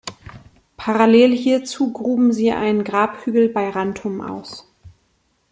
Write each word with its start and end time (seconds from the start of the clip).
Parallel 0.77 1.35
hierzu 1.37 1.93
gruben 1.93 2.33
sie 2.33 2.51
einen 2.51 2.83
Grabhügel 2.83 3.49
bei 3.49 3.69
Rantum 3.69 4.21
aus. 4.21 4.67